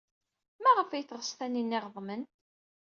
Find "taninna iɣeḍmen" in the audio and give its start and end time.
1.31-2.21